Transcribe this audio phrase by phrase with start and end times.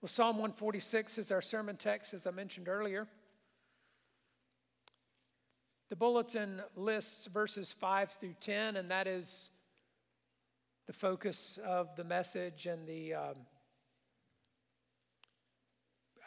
[0.00, 3.08] Well, Psalm 146 is our sermon text, as I mentioned earlier.
[5.90, 9.50] The bulletin lists verses 5 through 10, and that is
[10.86, 13.34] the focus of the message and the, um,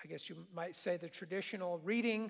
[0.03, 2.29] I guess you might say, the traditional reading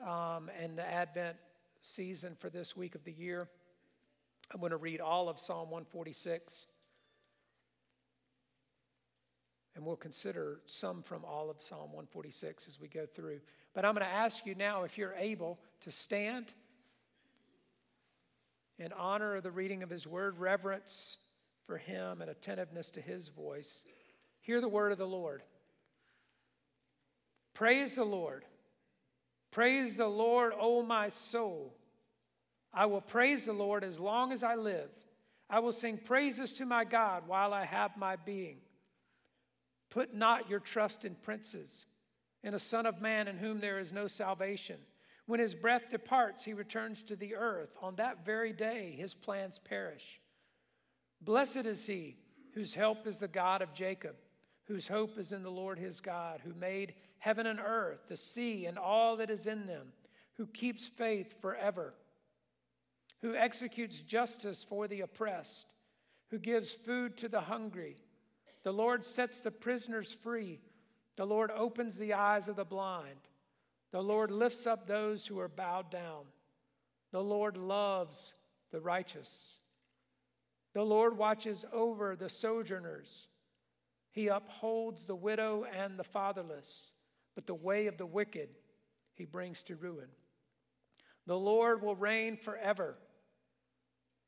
[0.00, 1.36] um, and the Advent
[1.80, 3.48] season for this week of the year.
[4.54, 6.68] I'm going to read all of Psalm 146.
[9.80, 13.40] And we'll consider some from all of Psalm 146 as we go through.
[13.72, 16.52] But I'm going to ask you now if you're able to stand
[18.78, 21.16] in honor of the reading of His Word, reverence
[21.64, 23.82] for Him, and attentiveness to His voice.
[24.42, 25.44] Hear the word of the Lord.
[27.54, 28.44] Praise the Lord.
[29.50, 31.74] Praise the Lord, O my soul.
[32.74, 34.90] I will praise the Lord as long as I live.
[35.48, 38.58] I will sing praises to my God while I have my being.
[39.90, 41.86] Put not your trust in princes,
[42.42, 44.78] in a son of man in whom there is no salvation.
[45.26, 47.76] When his breath departs, he returns to the earth.
[47.82, 50.20] On that very day, his plans perish.
[51.20, 52.16] Blessed is he
[52.54, 54.16] whose help is the God of Jacob,
[54.64, 58.66] whose hope is in the Lord his God, who made heaven and earth, the sea,
[58.66, 59.92] and all that is in them,
[60.34, 61.94] who keeps faith forever,
[63.20, 65.66] who executes justice for the oppressed,
[66.30, 67.96] who gives food to the hungry.
[68.62, 70.60] The Lord sets the prisoners free.
[71.16, 73.28] The Lord opens the eyes of the blind.
[73.92, 76.24] The Lord lifts up those who are bowed down.
[77.10, 78.34] The Lord loves
[78.70, 79.58] the righteous.
[80.74, 83.28] The Lord watches over the sojourners.
[84.12, 86.92] He upholds the widow and the fatherless,
[87.34, 88.50] but the way of the wicked
[89.14, 90.08] he brings to ruin.
[91.26, 92.96] The Lord will reign forever.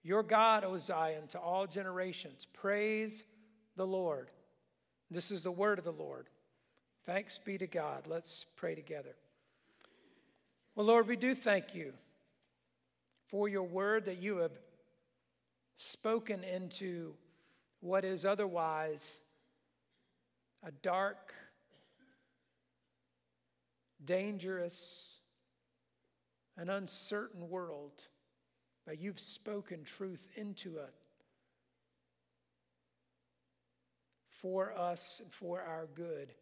[0.03, 2.47] Your God, O Zion, to all generations.
[2.53, 3.25] Praise
[3.77, 4.31] the Lord.
[5.11, 6.27] This is the word of the Lord.
[7.05, 8.07] Thanks be to God.
[8.07, 9.15] Let's pray together.
[10.75, 11.93] Well, Lord, we do thank you
[13.29, 14.53] for your word that you have
[15.77, 17.15] spoken into
[17.81, 19.21] what is otherwise
[20.65, 21.35] a dark,
[24.05, 25.19] dangerous,
[26.57, 28.05] and uncertain world.
[28.87, 30.95] But you've spoken truth into it
[34.43, 36.35] for us and for our good.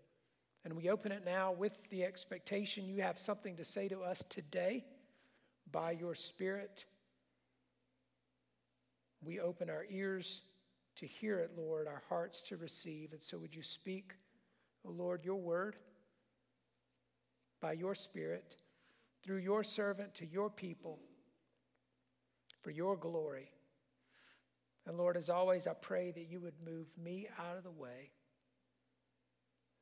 [0.64, 4.24] And we open it now with the expectation you have something to say to us
[4.28, 4.84] today
[5.70, 6.86] by your Spirit.
[9.22, 10.42] We open our ears
[10.96, 13.12] to hear it, Lord, our hearts to receive.
[13.12, 14.14] And so would you speak,
[14.84, 15.76] O Lord, your word
[17.60, 18.56] by your Spirit
[19.22, 20.98] through your servant to your people
[22.62, 23.50] for your glory.
[24.86, 28.10] And Lord, as always, I pray that you would move me out of the way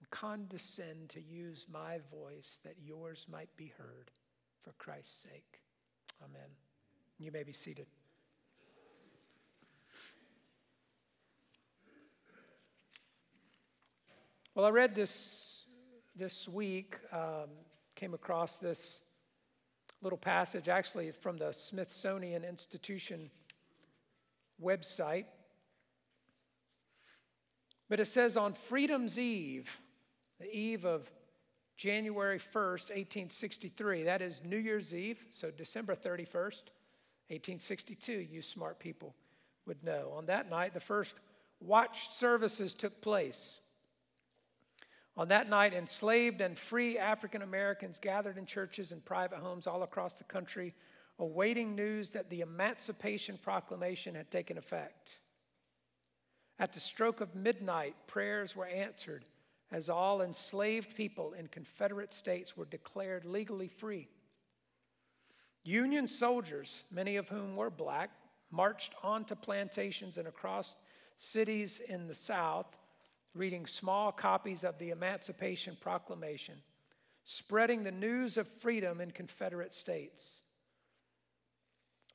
[0.01, 4.11] and condescend to use my voice that yours might be heard
[4.63, 5.61] for Christ's sake.
[6.23, 6.51] Amen.
[7.19, 7.87] You may be seated.
[14.55, 15.67] Well, I read this
[16.17, 17.49] this week, um,
[17.95, 19.05] came across this
[20.03, 23.31] little passage actually from the Smithsonian Institution
[24.63, 25.27] website.
[27.89, 29.81] But it says on Freedom's Eve,
[30.39, 31.11] the eve of
[31.77, 36.71] January 1st, 1863, that is New Year's Eve, so December 31st,
[37.31, 39.15] 1862, you smart people
[39.67, 40.13] would know.
[40.17, 41.15] On that night, the first
[41.61, 43.61] watch services took place.
[45.17, 49.83] On that night, enslaved and free African Americans gathered in churches and private homes all
[49.83, 50.75] across the country,
[51.19, 55.19] awaiting news that the Emancipation Proclamation had taken effect.
[56.59, 59.25] At the stroke of midnight, prayers were answered
[59.71, 64.09] as all enslaved people in Confederate states were declared legally free.
[65.65, 68.11] Union soldiers, many of whom were black,
[68.51, 70.77] marched onto plantations and across
[71.17, 72.77] cities in the South
[73.35, 76.55] reading small copies of the Emancipation Proclamation,
[77.25, 80.41] spreading the news of freedom in Confederate states.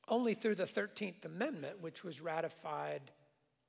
[0.08, 3.02] Only through the 13th Amendment, which was ratified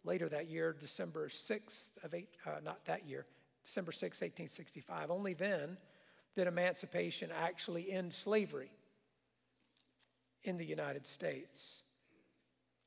[0.05, 3.27] later that year, December 6th of eight, uh, not that year,
[3.65, 5.79] December 6, 1865, only then
[6.35, 8.71] did emancipation actually end slavery
[10.43, 11.83] in the United States.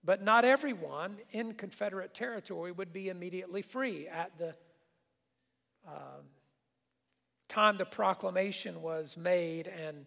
[0.03, 4.55] But not everyone in Confederate territory would be immediately free at the
[5.87, 6.21] uh,
[7.47, 10.05] time the proclamation was made and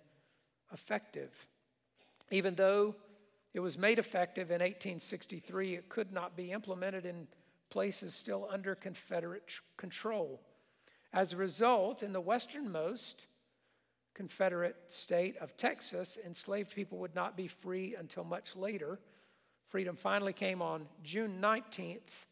[0.73, 1.47] effective.
[2.31, 2.95] Even though
[3.53, 7.27] it was made effective in 1863, it could not be implemented in
[7.69, 10.41] places still under Confederate control.
[11.13, 13.27] As a result, in the westernmost
[14.15, 19.01] Confederate state of Texas, enslaved people would not be free until much later.
[19.69, 22.27] Freedom finally came on June 19th,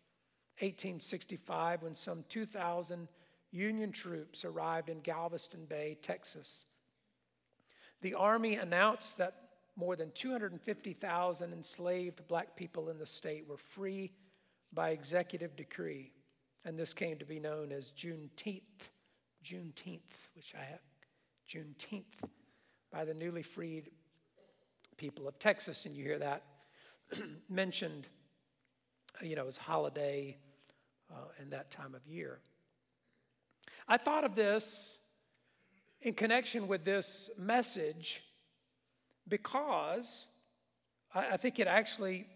[0.61, 3.09] 1865, when some 2,000
[3.51, 6.67] Union troops arrived in Galveston Bay, Texas.
[8.03, 9.48] The Army announced that
[9.79, 14.11] more than 250,000 enslaved black people in the state were free
[14.73, 16.13] by executive decree.
[16.65, 18.91] And this came to be known as Juneteenth,
[19.45, 20.81] Juneteenth, which I have,
[21.49, 22.29] Juneteenth,
[22.91, 23.91] by the newly freed
[24.97, 25.87] people of Texas.
[25.87, 26.43] And you hear that
[27.49, 28.09] mentioned,
[29.23, 30.37] you know, as holiday
[31.09, 32.41] uh, in that time of year.
[33.87, 34.99] I thought of this
[36.03, 38.23] in connection with this message
[39.29, 40.27] because
[41.15, 42.27] I, think it actually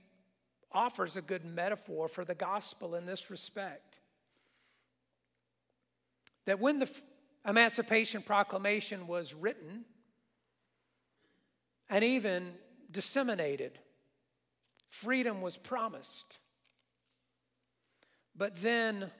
[0.72, 3.98] offers a good metaphor for the gospel in this respect.
[6.46, 6.90] That when the
[7.46, 9.84] Emancipation Proclamation was written
[11.88, 12.54] and even
[12.90, 13.78] disseminated,
[14.90, 16.38] freedom was promised.
[18.34, 19.10] But then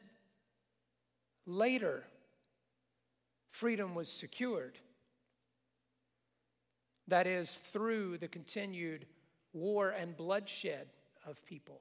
[1.47, 2.05] later,
[3.51, 4.79] freedom was secured.
[7.09, 9.07] That is, through the continued
[9.53, 10.89] war and bloodshed
[11.27, 11.81] of people.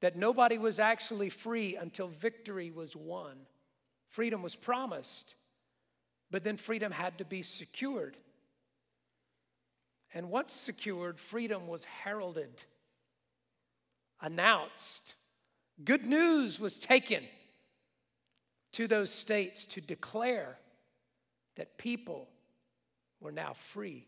[0.00, 3.36] That nobody was actually free until victory was won.
[4.10, 5.34] Freedom was promised,
[6.30, 8.16] but then freedom had to be secured.
[10.12, 12.64] And once secured, freedom was heralded,
[14.20, 15.14] announced.
[15.82, 17.24] Good news was taken
[18.72, 20.58] to those states to declare
[21.56, 22.28] that people
[23.24, 24.06] were now free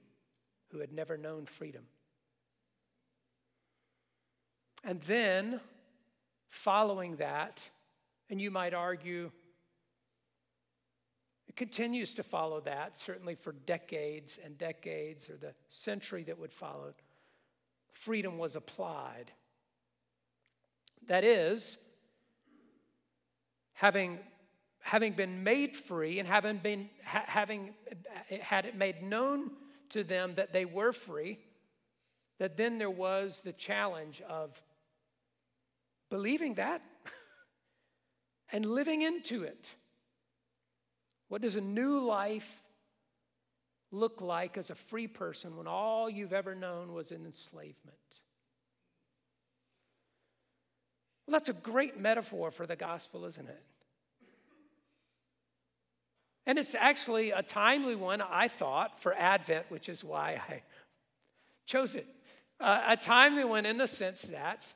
[0.68, 1.82] who had never known freedom.
[4.84, 5.60] And then,
[6.48, 7.68] following that,
[8.30, 9.32] and you might argue,
[11.48, 16.52] it continues to follow that, certainly for decades and decades, or the century that would
[16.52, 16.94] follow,
[17.92, 19.32] freedom was applied.
[21.06, 21.78] That is,
[23.72, 24.18] having,
[24.86, 27.74] having been made free and having, been, ha- having
[28.30, 29.50] eh, had it made known
[29.88, 31.40] to them that they were free,
[32.38, 34.62] that then there was the challenge of
[36.08, 36.82] believing that
[38.52, 39.74] and living into it.
[41.26, 42.62] What does a new life
[43.90, 47.96] look like as a free person when all you've ever known was an enslavement?
[51.26, 53.62] Well, that's a great metaphor for the gospel, isn't it?
[56.46, 60.62] And it's actually a timely one, I thought, for Advent, which is why I
[61.66, 62.06] chose it.
[62.60, 64.72] Uh, a timely one in the sense that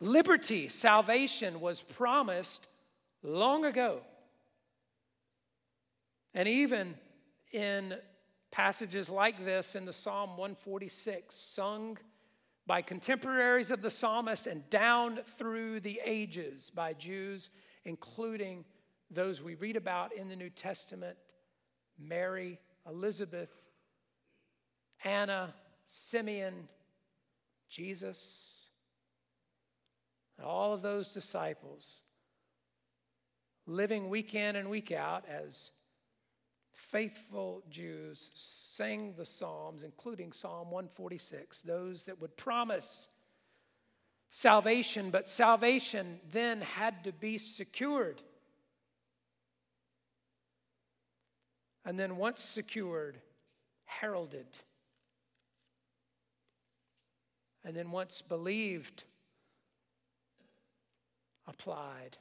[0.00, 2.66] Liberty, salvation was promised
[3.22, 4.00] long ago.
[6.34, 6.94] And even
[7.52, 7.96] in
[8.50, 11.98] passages like this in the Psalm 146, sung
[12.66, 17.48] by contemporaries of the psalmist and down through the ages by Jews,
[17.84, 18.64] including
[19.10, 21.16] those we read about in the New Testament
[21.98, 23.64] Mary, Elizabeth,
[25.04, 25.54] Anna,
[25.86, 26.68] Simeon,
[27.68, 28.66] Jesus
[30.36, 32.02] and all of those disciples
[33.66, 35.70] living week in and week out as
[36.72, 43.08] faithful Jews sang the Psalms, including Psalm 146, those that would promise
[44.28, 48.22] salvation, but salvation then had to be secured.
[51.86, 53.16] And then, once secured,
[53.84, 54.48] heralded.
[57.64, 59.04] And then, once believed,
[61.46, 62.18] applied.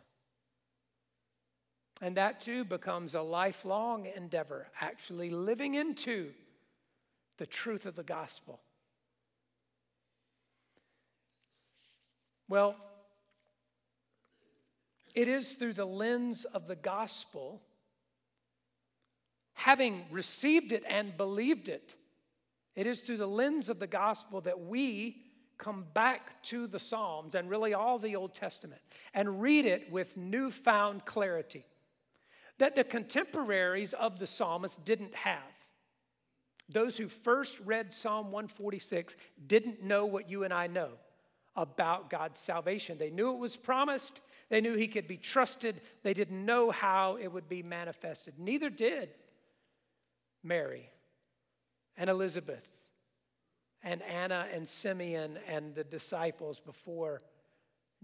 [2.00, 6.32] And that too becomes a lifelong endeavor, actually living into
[7.38, 8.62] the truth of the gospel.
[12.48, 12.76] Well,
[15.16, 17.64] it is through the lens of the gospel,
[19.56, 21.96] having received it and believed it,
[22.76, 25.18] it is through the lens of the gospel that we
[25.58, 28.82] come back to the Psalms and really all the Old Testament
[29.14, 31.64] and read it with newfound clarity
[32.58, 35.42] that the contemporaries of the psalmist didn't have.
[36.70, 40.92] Those who first read Psalm 146 didn't know what you and I know
[41.56, 42.98] about God's salvation.
[42.98, 47.18] They knew it was promised, they knew He could be trusted, they didn't know how
[47.18, 48.34] it would be manifested.
[48.38, 49.10] Neither did
[50.46, 50.90] Mary
[51.98, 52.70] and Elizabeth
[53.82, 57.20] and Anna and Simeon and the disciples before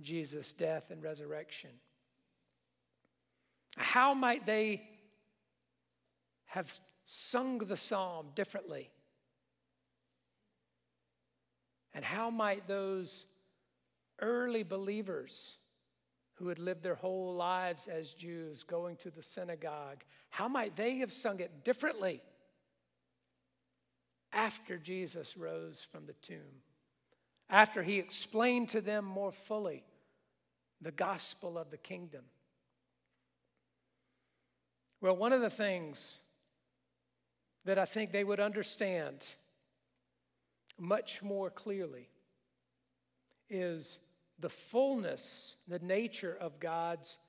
[0.01, 1.69] Jesus' death and resurrection.
[3.77, 4.81] How might they
[6.45, 6.71] have
[7.05, 8.89] sung the psalm differently?
[11.93, 13.25] And how might those
[14.19, 15.57] early believers
[16.35, 20.97] who had lived their whole lives as Jews going to the synagogue, how might they
[20.97, 22.21] have sung it differently
[24.33, 26.61] after Jesus rose from the tomb?
[27.49, 29.83] After he explained to them more fully
[30.81, 32.23] the gospel of the kingdom?
[35.01, 36.19] Well, one of the things
[37.65, 39.27] that I think they would understand
[40.79, 42.09] much more clearly
[43.49, 43.99] is
[44.39, 47.19] the fullness, the nature of God's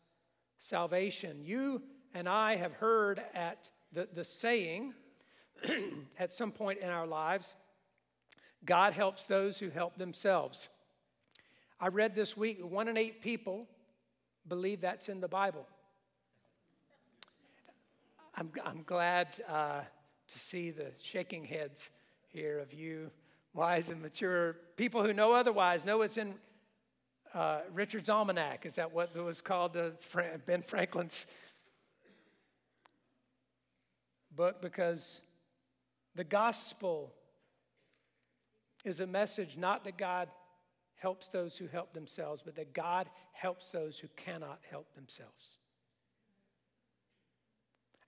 [0.59, 1.43] salvation.
[1.43, 1.83] You
[2.15, 4.95] and I have heard at the, the saying
[6.19, 7.55] at some point in our lives
[8.65, 10.69] God helps those who help themselves.
[11.81, 13.67] I read this week one in eight people
[14.47, 15.67] believe that's in the Bible.
[18.37, 19.81] I'm, I'm glad uh,
[20.29, 21.91] to see the shaking heads
[22.29, 23.11] here of you,
[23.53, 26.35] wise and mature people who know otherwise, know it's in
[27.35, 28.65] uh, Richard's Almanac.
[28.65, 29.93] Is that what it was called the
[30.47, 31.27] Ben Franklin's
[34.35, 34.63] book?
[34.63, 35.21] Because
[36.15, 37.13] the gospel
[38.85, 40.29] is a message not that God
[40.97, 45.57] helps those who help themselves, but that God helps those who cannot help themselves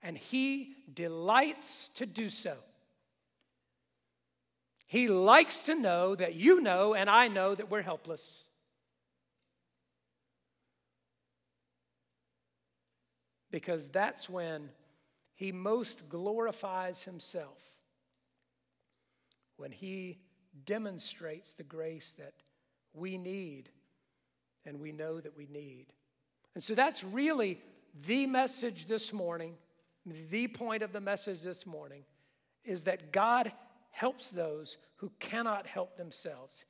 [0.05, 2.55] and he delights to do so.
[4.85, 8.45] He likes to know that you know and I know that we're helpless.
[13.49, 14.69] Because that's when
[15.33, 17.74] he most glorifies himself.
[19.57, 20.19] When he
[20.65, 22.33] demonstrates the grace that
[22.93, 23.69] we need
[24.65, 25.87] and we know that we need.
[26.53, 27.59] And so that's really
[28.05, 29.55] the message this morning
[30.05, 32.03] the point of the message this morning
[32.63, 33.51] is that God
[33.91, 36.65] helps those who cannot help themselves.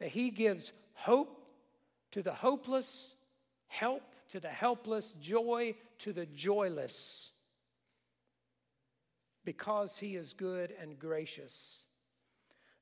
[0.00, 1.46] That He gives hope
[2.12, 3.14] to the hopeless,
[3.68, 7.30] help to the helpless, joy to the joyless,
[9.44, 11.84] because He is good and gracious.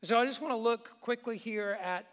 [0.04, 2.06] So I just want to look quickly here at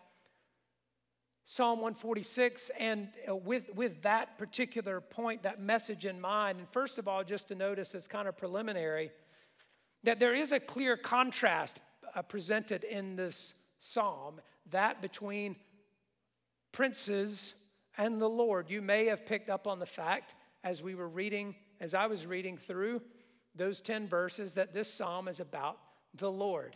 [1.44, 6.98] Psalm 146, and uh, with, with that particular point, that message in mind, and first
[6.98, 9.12] of all, just to notice as kind of preliminary,
[10.02, 11.80] that there is a clear contrast
[12.16, 15.56] uh, presented in this psalm, that between
[16.72, 17.54] princes
[18.00, 18.72] and the Lord.
[18.72, 22.26] You may have picked up on the fact as we were reading, as I was
[22.26, 23.04] reading through
[23.54, 25.78] those 10 verses, that this psalm is about
[26.16, 26.76] the Lord.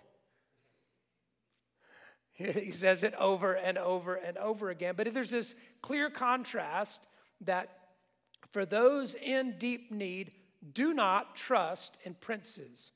[2.54, 4.94] He says it over and over and over again.
[4.96, 7.06] But there's this clear contrast
[7.42, 7.70] that
[8.52, 10.32] for those in deep need,
[10.74, 12.92] do not trust in princes.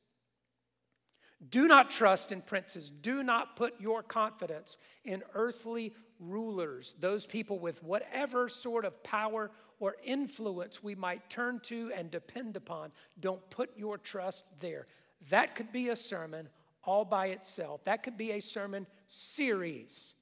[1.50, 2.90] Do not trust in princes.
[2.90, 9.52] Do not put your confidence in earthly rulers, those people with whatever sort of power
[9.80, 12.94] or influence we might turn to and depend upon.
[13.20, 14.86] Don't put your trust there.
[15.30, 16.48] That could be a sermon
[16.84, 17.84] all by itself.
[17.86, 20.16] That could be a sermon series.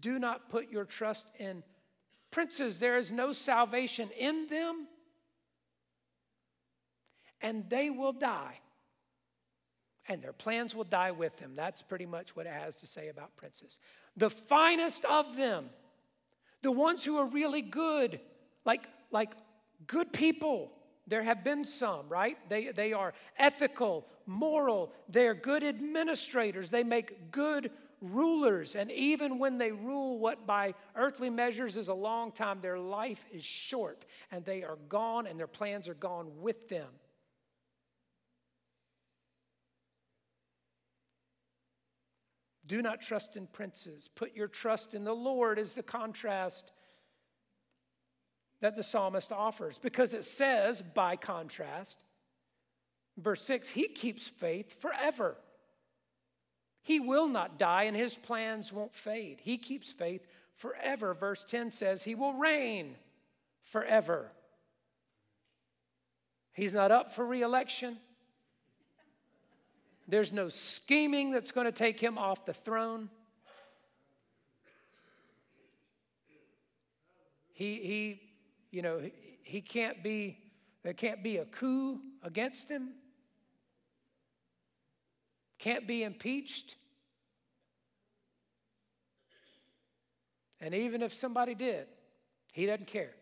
[0.00, 1.62] Do not put your trust in
[2.30, 2.80] princes.
[2.80, 4.88] There is no salvation in them,
[7.40, 8.58] and they will die.
[10.06, 11.54] And their plans will die with them.
[11.54, 13.78] That's pretty much what it has to say about princes.
[14.16, 15.70] The finest of them,
[16.62, 18.20] the ones who are really good,
[18.66, 19.30] like, like
[19.86, 22.36] good people, there have been some, right?
[22.48, 27.70] They, they are ethical, moral, they're good administrators, they make good
[28.00, 28.74] rulers.
[28.74, 33.24] And even when they rule what by earthly measures is a long time, their life
[33.32, 36.88] is short and they are gone and their plans are gone with them.
[42.66, 44.08] Do not trust in princes.
[44.08, 46.72] Put your trust in the Lord, is the contrast
[48.60, 51.98] that the psalmist offers because it says, by contrast,
[53.18, 55.36] verse 6, he keeps faith forever.
[56.82, 59.38] He will not die and his plans won't fade.
[59.42, 61.14] He keeps faith forever.
[61.14, 62.96] Verse 10 says, He will reign
[63.62, 64.30] forever.
[66.52, 67.96] He's not up for reelection.
[70.06, 73.08] There's no scheming that's going to take him off the throne.
[77.54, 78.23] He, he
[78.74, 79.00] you know,
[79.44, 80.36] he can't be,
[80.82, 82.88] there can't be a coup against him,
[85.58, 86.74] can't be impeached.
[90.60, 91.86] And even if somebody did,
[92.52, 93.12] he doesn't care.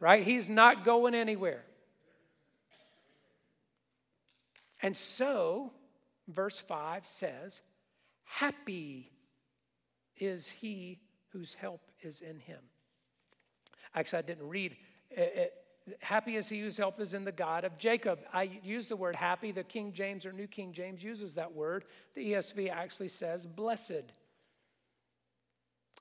[0.00, 0.22] Right?
[0.22, 1.64] He's not going anywhere.
[4.80, 5.72] And so,
[6.28, 7.60] verse 5 says,
[8.24, 9.10] Happy
[10.16, 12.60] is he whose help is in him.
[13.94, 14.76] Actually, I didn't read
[15.10, 15.52] it,
[16.00, 18.20] happy is he whose help is in the God of Jacob.
[18.32, 19.52] I use the word happy.
[19.52, 21.84] The King James or New King James uses that word.
[22.14, 24.12] The ESV actually says blessed.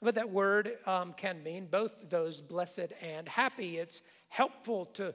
[0.01, 3.77] But that word um, can mean both those blessed and happy.
[3.77, 5.13] It's helpful to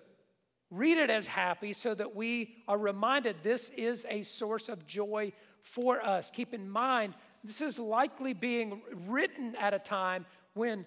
[0.71, 5.33] read it as happy so that we are reminded this is a source of joy
[5.63, 6.31] for us.
[6.31, 10.25] Keep in mind, this is likely being written at a time
[10.55, 10.87] when,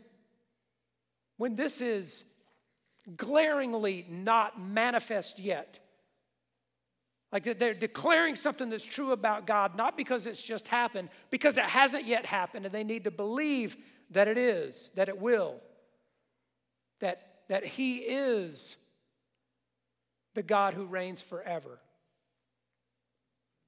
[1.44, 2.24] when this is
[3.18, 5.78] glaringly not manifest yet.
[7.34, 11.66] Like they're declaring something that's true about God, not because it's just happened, because it
[11.66, 13.76] hasn't yet happened, and they need to believe
[14.12, 15.60] that it is, that it will,
[17.02, 18.78] that, that He is
[20.36, 21.78] the God who reigns forever,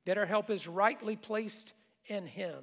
[0.06, 1.74] that our help is rightly placed
[2.06, 2.56] in Him,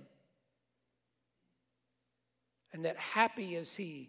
[2.73, 4.09] and that happy is He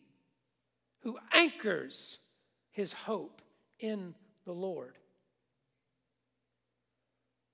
[1.04, 2.20] who anchors
[2.72, 3.42] his hope
[3.80, 4.98] in the Lord.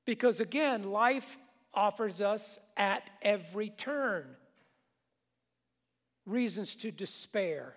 [0.05, 1.37] Because again, life
[1.73, 4.25] offers us at every turn
[6.25, 7.75] reasons to despair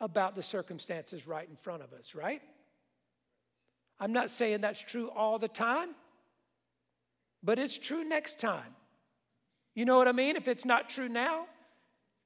[0.00, 2.42] about the circumstances right in front of us, right?
[4.00, 5.90] I'm not saying that's true all the time,
[7.42, 8.74] but it's true next time.
[9.74, 10.36] You know what I mean?
[10.36, 11.46] If it's not true now,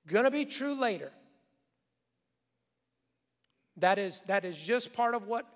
[0.07, 1.13] gonna be true later.
[3.79, 5.47] That is, that is just part of what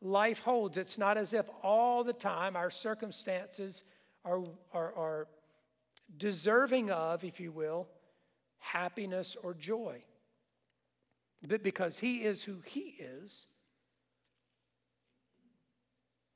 [0.00, 0.78] life holds.
[0.78, 3.84] It's not as if all the time our circumstances
[4.24, 4.42] are,
[4.72, 5.28] are, are
[6.16, 7.88] deserving of, if you will,
[8.58, 10.00] happiness or joy.
[11.46, 13.46] But because He is who He is,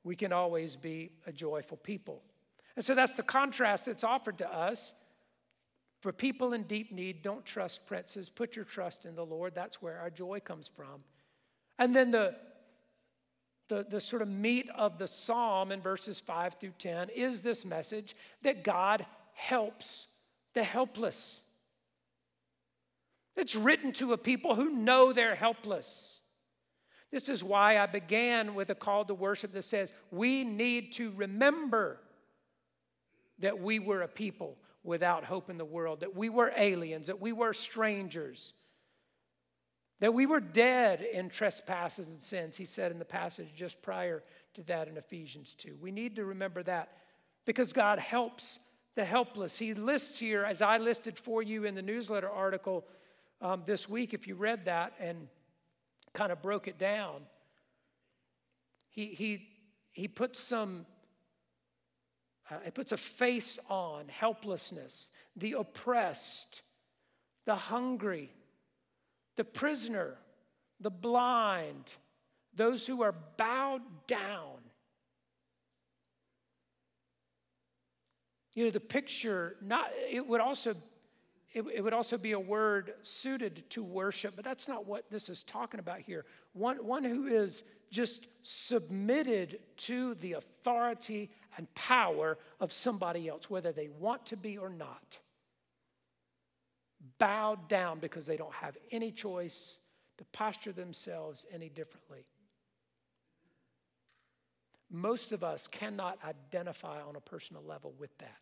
[0.03, 2.21] we can always be a joyful people.
[2.75, 4.93] And so that's the contrast that's offered to us.
[5.99, 8.29] For people in deep need, don't trust princes.
[8.29, 9.55] Put your trust in the Lord.
[9.55, 11.03] That's where our joy comes from.
[11.79, 12.35] And then the,
[13.67, 17.65] the, the sort of meat of the psalm in verses 5 through 10 is this
[17.65, 20.07] message that God helps
[20.53, 21.43] the helpless.
[23.35, 26.21] It's written to a people who know they're helpless.
[27.11, 31.11] This is why I began with a call to worship that says we need to
[31.11, 31.99] remember
[33.39, 37.21] that we were a people without hope in the world, that we were aliens, that
[37.21, 38.53] we were strangers,
[39.99, 44.21] that we were dead in trespasses and sins, he said in the passage just prior
[44.53, 45.77] to that in Ephesians 2.
[45.81, 46.91] We need to remember that
[47.45, 48.59] because God helps
[48.95, 49.57] the helpless.
[49.57, 52.85] He lists here, as I listed for you in the newsletter article
[53.41, 55.27] um, this week, if you read that and
[56.13, 57.21] kind of broke it down,
[58.89, 59.47] he, he,
[59.91, 60.87] he puts some,
[62.49, 66.63] uh, it puts a face on helplessness, the oppressed,
[67.45, 68.31] the hungry,
[69.37, 70.15] the prisoner,
[70.81, 71.95] the blind,
[72.53, 74.57] those who are bowed down.
[78.53, 80.75] You know, the picture, not, it would also
[81.53, 85.29] it, it, would also be a word suited to worship, but that's not what this
[85.29, 86.25] is talking about here.
[86.53, 93.71] One, one who is just submitted to the authority and power of somebody else, whether
[93.71, 95.19] they want to be or not
[97.19, 99.79] bowed down because they don't have any choice
[100.17, 102.25] to posture themselves any differently.
[104.89, 108.37] Most of us cannot identify on a personal level with that.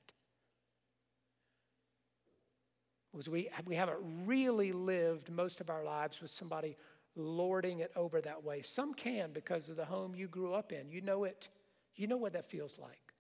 [3.12, 6.76] Because we, we haven't really lived most of our lives with somebody
[7.16, 8.62] lording it over that way.
[8.62, 10.92] Some can because of the home you grew up in.
[10.92, 11.48] You know it.
[11.96, 13.14] You know what that feels like.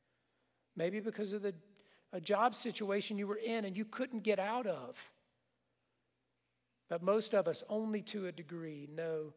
[0.75, 1.55] Maybe because of the
[2.15, 5.11] a job situation you were in and you couldn't get out of.
[6.89, 9.33] But most of us, only to a degree, know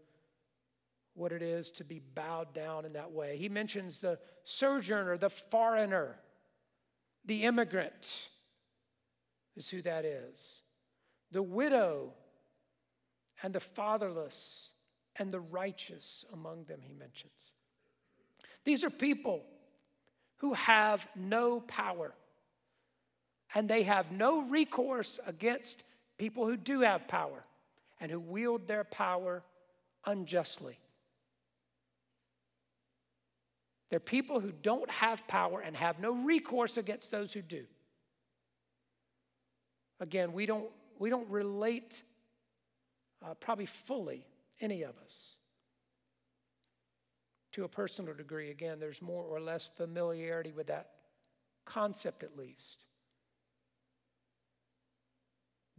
[1.14, 3.36] what it is to be bowed down in that way.
[3.36, 6.16] He mentions the sojourner, the foreigner,
[7.24, 8.28] the immigrant,
[9.56, 10.60] is who that is.
[11.32, 12.12] The widow
[13.42, 14.70] and the fatherless
[15.16, 17.52] and the righteous among them, he mentions.
[18.64, 19.44] These are people
[20.36, 22.14] who have no power
[23.54, 25.84] and they have no recourse against
[26.18, 27.44] people who do have power
[28.00, 29.42] and who wield their power
[30.04, 30.78] unjustly.
[33.90, 37.64] They're people who don't have power and have no recourse against those who do.
[40.00, 42.02] Again, we don't, we don't relate
[43.24, 44.24] uh, probably fully,
[44.60, 45.36] any of us,
[47.52, 48.50] to a personal degree.
[48.50, 50.90] Again, there's more or less familiarity with that
[51.64, 52.84] concept at least.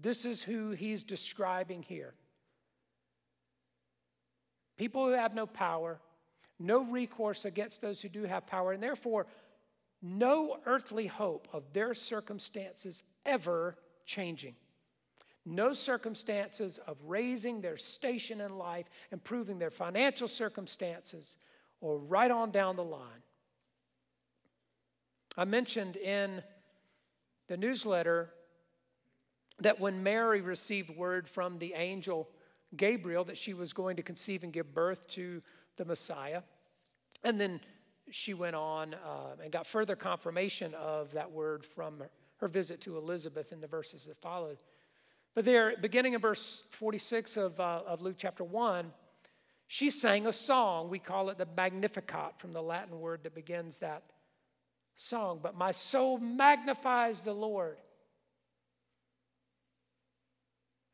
[0.01, 2.13] This is who he's describing here.
[4.77, 5.99] People who have no power,
[6.57, 9.27] no recourse against those who do have power, and therefore
[10.01, 14.55] no earthly hope of their circumstances ever changing.
[15.45, 21.35] No circumstances of raising their station in life, improving their financial circumstances,
[21.81, 23.23] or right on down the line.
[25.37, 26.41] I mentioned in
[27.47, 28.31] the newsletter
[29.61, 32.29] that when Mary received word from the angel
[32.75, 35.41] Gabriel that she was going to conceive and give birth to
[35.77, 36.41] the Messiah,
[37.23, 37.59] and then
[38.11, 42.03] she went on uh, and got further confirmation of that word from
[42.37, 44.57] her visit to Elizabeth in the verses that followed.
[45.35, 48.91] But there, beginning in verse 46 of, uh, of Luke chapter 1,
[49.67, 50.89] she sang a song.
[50.89, 54.03] We call it the Magnificat from the Latin word that begins that
[54.95, 55.39] song.
[55.41, 57.77] But my soul magnifies the Lord.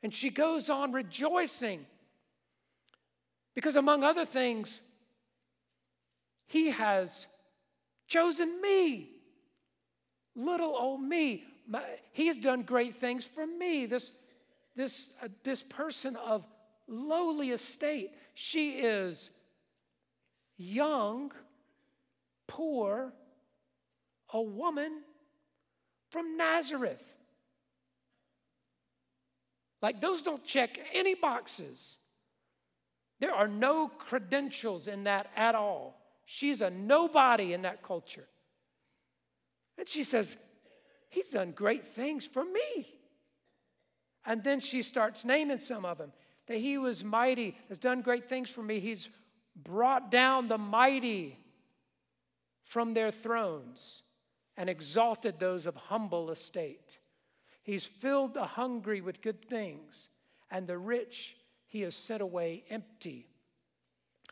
[0.05, 1.83] And she goes on rejoicing
[3.55, 4.83] because, among other things,
[6.45, 7.25] he has
[8.07, 9.09] chosen me,
[10.35, 11.43] little old me.
[11.67, 13.87] My, he has done great things for me.
[13.87, 14.11] This,
[14.75, 16.45] this, uh, this person of
[16.87, 19.31] lowly estate, she is
[20.55, 21.31] young,
[22.45, 23.11] poor,
[24.31, 25.01] a woman
[26.11, 27.17] from Nazareth.
[29.81, 31.97] Like, those don't check any boxes.
[33.19, 36.01] There are no credentials in that at all.
[36.25, 38.27] She's a nobody in that culture.
[39.77, 40.37] And she says,
[41.09, 42.87] He's done great things for me.
[44.25, 46.11] And then she starts naming some of them.
[46.47, 48.79] That he was mighty, has done great things for me.
[48.79, 49.09] He's
[49.55, 51.37] brought down the mighty
[52.65, 54.03] from their thrones
[54.57, 56.99] and exalted those of humble estate.
[57.65, 60.09] He's filled the hungry with good things,
[60.51, 63.25] and the rich he has sent away empty.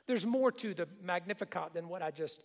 [0.06, 2.42] There's more to the Magnificat than what I just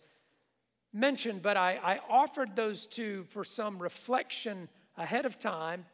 [0.91, 5.85] mentioned, but I, I offered those two for some reflection ahead of time,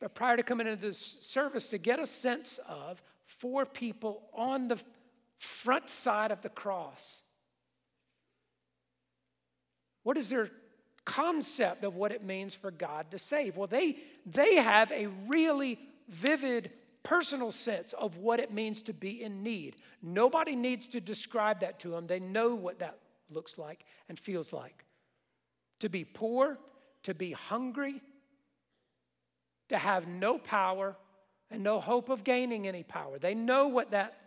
[0.00, 4.68] but prior to coming into this service, to get a sense of four people on
[4.68, 4.82] the
[5.36, 7.20] front side of the cross.
[10.02, 10.48] What is their
[11.06, 13.56] concept of what it means for God to save?
[13.56, 16.70] Well, they, they have a really vivid
[17.02, 19.76] personal sense of what it means to be in need.
[20.02, 22.06] Nobody needs to describe that to them.
[22.06, 22.98] They know what that
[23.30, 24.84] looks like and feels like.
[25.80, 26.58] To be poor,
[27.04, 28.02] to be hungry,
[29.68, 30.96] to have no power
[31.50, 33.18] and no hope of gaining any power.
[33.18, 34.18] They know what that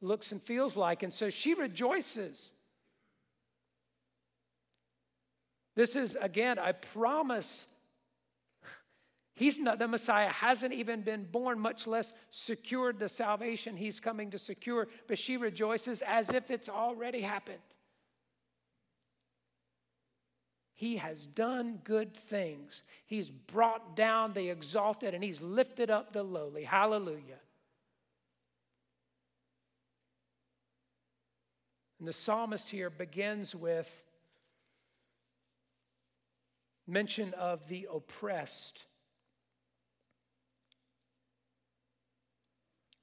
[0.00, 1.02] looks and feels like.
[1.02, 2.52] And so she rejoices.
[5.74, 7.66] This is, again, I promise
[9.34, 14.30] He's not, the Messiah hasn't even been born, much less secured the salvation he's coming
[14.30, 17.58] to secure, but she rejoices as if it's already happened.
[20.74, 22.82] He has done good things.
[23.06, 26.64] He's brought down the exalted and he's lifted up the lowly.
[26.64, 27.38] Hallelujah.
[31.98, 34.02] And the psalmist here begins with
[36.92, 38.84] mention of the oppressed.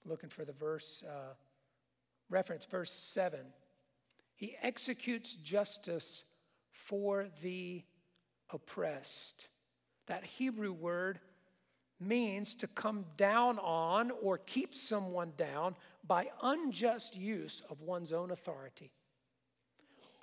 [0.06, 1.34] looking for the verse uh,
[2.30, 3.40] reference, verse 7.
[4.36, 6.24] He executes justice
[6.72, 7.84] for the
[8.50, 9.48] oppressed.
[10.08, 11.20] That Hebrew word
[12.00, 15.76] means to come down on or keep someone down
[16.08, 18.92] by unjust use of one's own authority.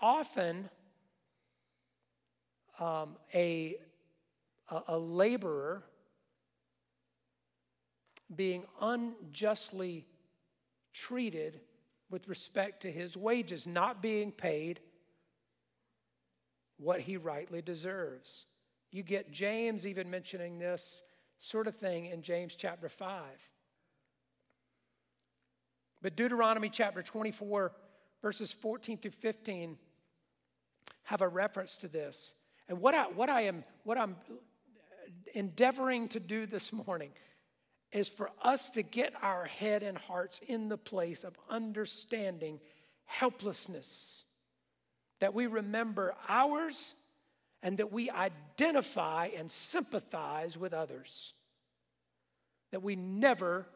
[0.00, 0.68] Often,
[2.78, 3.76] um, a,
[4.88, 5.82] a, laborer
[8.34, 10.06] being unjustly
[10.92, 11.60] treated
[12.10, 14.80] with respect to his wages, not being paid
[16.78, 18.44] what he rightly deserves.
[18.92, 21.02] You get James even mentioning this
[21.38, 23.22] sort of thing in James chapter 5.
[26.02, 27.72] But Deuteronomy chapter 24,
[28.22, 29.78] verses 14 through 15,
[31.04, 32.34] have a reference to this.
[32.68, 34.16] And what I, what I am, what I'm
[35.34, 37.10] endeavoring to do this morning
[37.92, 42.60] is for us to get our head and hearts in the place of understanding
[43.04, 44.24] helplessness,
[45.20, 46.94] that we remember ours
[47.62, 51.34] and that we identify and sympathize with others.
[52.72, 53.66] that we never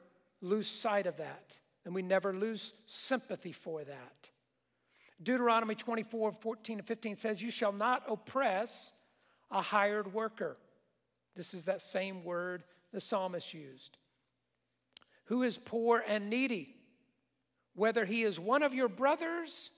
[0.43, 4.31] lose sight of that and we never lose sympathy for that.
[5.23, 8.93] Deuteronomy 24 14 and 15 says, You shall not oppress
[9.51, 10.57] a hired worker.
[11.37, 13.99] This is that same word the psalmist used.
[15.25, 16.75] Who is poor and needy,
[17.75, 19.71] whether he is one of your brothers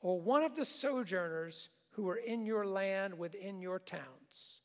[0.00, 4.60] or one of the sojourners who are in your land within your towns.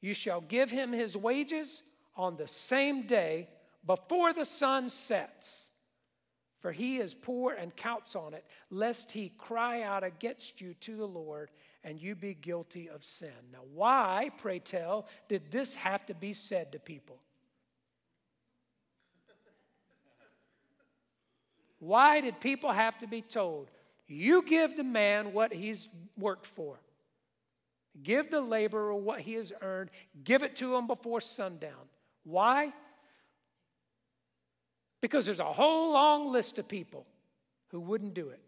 [0.00, 1.82] You shall give him his wages
[2.16, 3.48] on the same day
[3.86, 5.69] before the sun sets.
[6.60, 10.96] For he is poor and counts on it, lest he cry out against you to
[10.96, 11.50] the Lord
[11.82, 13.32] and you be guilty of sin.
[13.52, 17.18] Now, why, pray tell, did this have to be said to people?
[21.78, 23.70] Why did people have to be told,
[24.06, 26.78] you give the man what he's worked for?
[28.02, 29.90] Give the laborer what he has earned,
[30.22, 31.88] give it to him before sundown.
[32.24, 32.72] Why?
[35.00, 37.06] Because there's a whole long list of people
[37.68, 38.40] who wouldn't do it,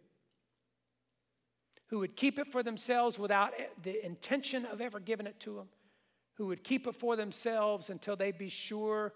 [1.87, 5.69] who would keep it for themselves without the intention of ever giving it to them,
[6.35, 9.13] who would keep it for themselves until they'd be sure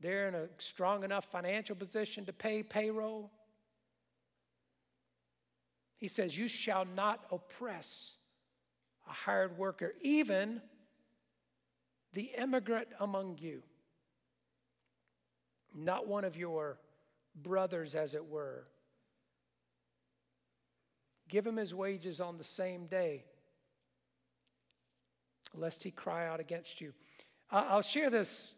[0.00, 3.30] they're in a strong enough financial position to pay payroll.
[5.96, 8.16] He says, You shall not oppress
[9.08, 10.62] a hired worker, even
[12.14, 13.62] the immigrant among you
[15.74, 16.78] not one of your
[17.34, 18.64] brothers, as it were.
[21.28, 23.24] Give him his wages on the same day,
[25.54, 26.92] lest he cry out against you.
[27.50, 28.54] I'll share this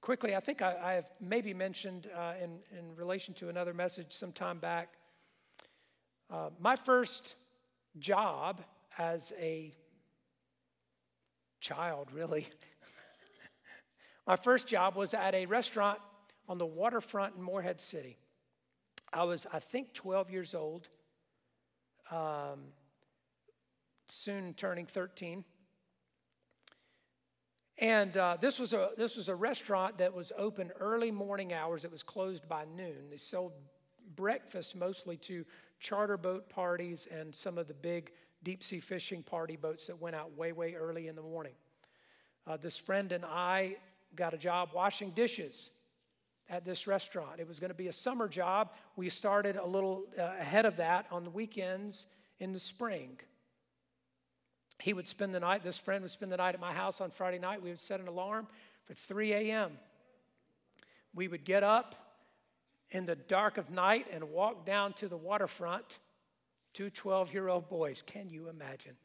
[0.00, 0.34] quickly.
[0.34, 4.58] I think I, have maybe mentioned uh, in, in relation to another message some time
[4.58, 4.94] back.
[6.30, 7.36] Uh, my first
[7.98, 8.60] job
[8.98, 9.72] as a
[11.60, 12.46] child, really,
[14.26, 15.98] my first job was at a restaurant
[16.50, 18.18] on the waterfront in Morehead City.
[19.12, 20.88] I was, I think, 12 years old,
[22.10, 22.72] um,
[24.06, 25.44] soon turning 13.
[27.78, 31.84] And uh, this, was a, this was a restaurant that was open early morning hours.
[31.84, 33.10] It was closed by noon.
[33.10, 33.52] They sold
[34.16, 35.46] breakfast mostly to
[35.78, 38.10] charter boat parties and some of the big
[38.42, 41.54] deep sea fishing party boats that went out way, way early in the morning.
[42.44, 43.76] Uh, this friend and I
[44.16, 45.70] got a job washing dishes
[46.50, 47.38] at this restaurant.
[47.38, 48.72] It was going to be a summer job.
[48.96, 52.06] We started a little uh, ahead of that on the weekends
[52.40, 53.18] in the spring.
[54.80, 57.10] He would spend the night, this friend would spend the night at my house on
[57.10, 57.62] Friday night.
[57.62, 58.48] We would set an alarm
[58.84, 59.72] for 3 a.m.
[61.14, 61.94] We would get up
[62.90, 65.98] in the dark of night and walk down to the waterfront.
[66.72, 68.02] Two 12 year old boys.
[68.02, 68.96] Can you imagine?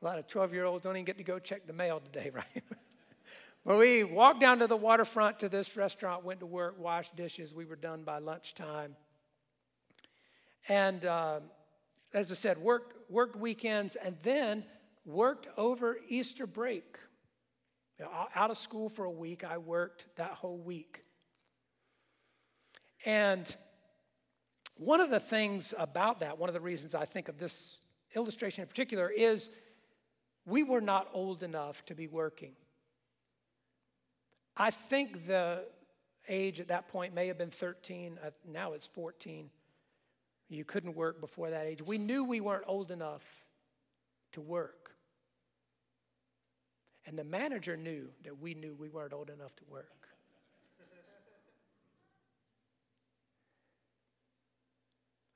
[0.00, 2.30] A lot of 12 year olds don't even get to go check the mail today,
[2.34, 2.64] right?
[3.68, 7.52] Well, we walked down to the waterfront to this restaurant, went to work, washed dishes.
[7.52, 8.96] We were done by lunchtime.
[10.70, 11.40] And uh,
[12.14, 14.64] as I said, worked, worked weekends and then
[15.04, 16.96] worked over Easter break.
[17.98, 21.02] You know, out of school for a week, I worked that whole week.
[23.04, 23.54] And
[24.76, 27.80] one of the things about that, one of the reasons I think of this
[28.16, 29.50] illustration in particular, is
[30.46, 32.52] we were not old enough to be working.
[34.58, 35.64] I think the
[36.28, 38.18] age at that point may have been 13.
[38.22, 39.50] Uh, now it's 14.
[40.48, 41.80] You couldn't work before that age.
[41.80, 43.24] We knew we weren't old enough
[44.32, 44.90] to work.
[47.06, 50.08] And the manager knew that we knew we weren't old enough to work.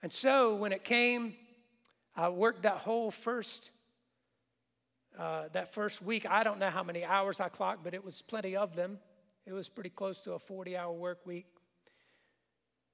[0.03, 1.35] And so when it came,
[2.17, 3.71] I worked that whole first
[5.19, 6.27] uh, that first week.
[6.29, 8.99] I don't know how many hours I clocked, but it was plenty of them.
[9.47, 11.47] It was pretty close to a 40 hour work week.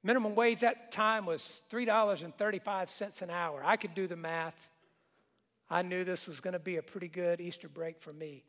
[0.02, 3.62] Minimum wage at the time was $3.35 an hour.
[3.64, 4.70] I could do the math.
[5.68, 8.44] I knew this was going to be a pretty good Easter break for me.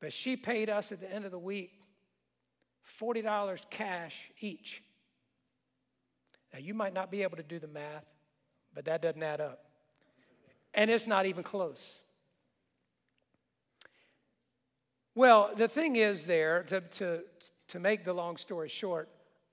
[0.00, 1.72] But she paid us at the end of the week
[3.00, 4.82] $40 cash each.
[6.52, 8.06] Now, you might not be able to do the math,
[8.74, 9.64] but that doesn't add up.
[10.72, 12.00] And it's not even close.
[15.14, 17.22] Well, the thing is, there, to, to,
[17.68, 19.08] to make the long story short,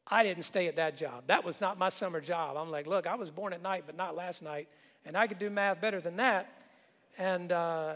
[0.08, 1.24] I didn't stay at that job.
[1.28, 2.58] That was not my summer job.
[2.58, 4.68] I'm like, look, I was born at night, but not last night,
[5.06, 6.52] and I could do math better than that,
[7.18, 7.94] and, uh,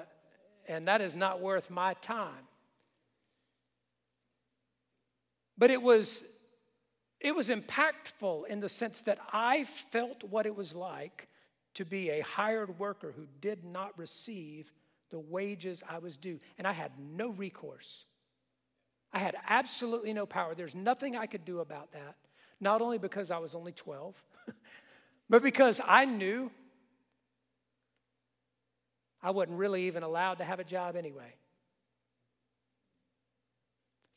[0.68, 2.48] and that is not worth my time.
[5.58, 6.24] But it was,
[7.20, 11.28] it was impactful in the sense that I felt what it was like
[11.76, 14.72] to be a hired worker who did not receive
[15.10, 16.40] the wages I was due.
[16.58, 18.06] And I had no recourse.
[19.12, 20.54] I had absolutely no power.
[20.56, 22.16] There's nothing I could do about that.
[22.60, 24.22] Not only because I was only 12,
[25.30, 26.52] but because I knew
[29.22, 31.34] I wasn't really even allowed to have a job anyway.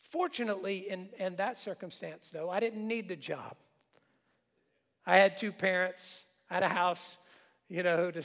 [0.00, 3.56] Fortunately, in, in that circumstance, though, I didn't need the job.
[5.06, 7.18] I had two parents, I had a house,
[7.68, 8.22] you know, to,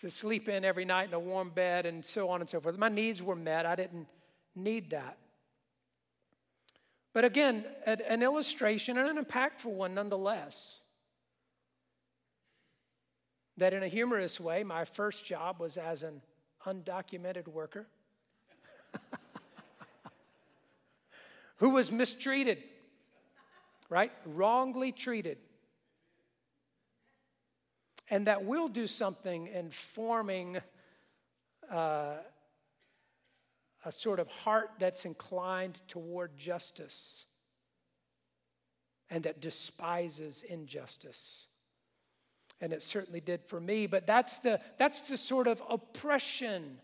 [0.00, 2.76] to sleep in every night in a warm bed and so on and so forth.
[2.76, 3.64] My needs were met.
[3.66, 4.06] I didn't
[4.54, 5.16] need that.
[7.12, 10.82] But again, an illustration and an impactful one nonetheless.
[13.56, 16.20] That in a humorous way, my first job was as an
[16.66, 17.86] undocumented worker
[21.56, 22.58] who was mistreated,
[23.88, 24.12] right?
[24.26, 25.42] Wrongly treated.
[28.10, 30.58] And that will do something in forming
[31.70, 32.14] uh,
[33.84, 37.26] a sort of heart that's inclined toward justice
[39.10, 41.48] and that despises injustice.
[42.60, 46.78] And it certainly did for me, but that's the, that's the sort of oppression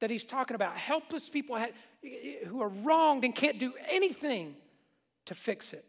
[0.00, 0.76] that he's talking about.
[0.76, 1.58] Helpless people
[2.46, 4.54] who are wronged and can't do anything
[5.26, 5.84] to fix it.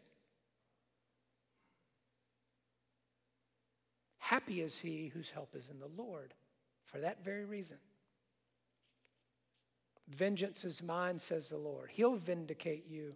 [4.26, 6.34] Happy is he whose help is in the Lord
[6.84, 7.76] for that very reason.
[10.08, 11.90] Vengeance is mine, says the Lord.
[11.92, 13.14] He'll vindicate you,